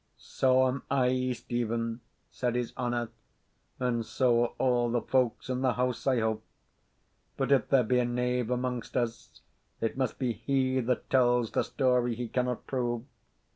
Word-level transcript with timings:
"So 0.17 0.67
am 0.67 0.81
I, 0.89 1.31
Stephen," 1.33 2.01
said 2.31 2.55
his 2.55 2.73
honour; 2.75 3.09
"and 3.79 4.03
so 4.03 4.45
are 4.45 4.53
all 4.57 4.89
the 4.89 5.03
folks 5.03 5.47
in 5.47 5.61
the 5.61 5.73
house, 5.73 6.07
I 6.07 6.19
hope. 6.19 6.43
But 7.37 7.51
if 7.51 7.69
there 7.69 7.83
be 7.83 7.99
a 7.99 8.05
knave 8.05 8.49
among 8.49 8.81
us, 8.95 9.41
it 9.79 9.97
must 9.97 10.17
be 10.17 10.33
he 10.33 10.79
that 10.79 11.11
tells 11.11 11.51
the 11.51 11.61
story 11.61 12.15
he 12.15 12.27
cannot 12.27 12.65
prove." 12.65 13.03